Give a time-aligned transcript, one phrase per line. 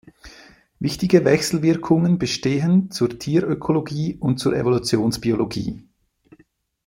[0.79, 5.83] Wichtige Wechselwirkungen bestehen zur Tierökologie und zur Evolutionsbiologie.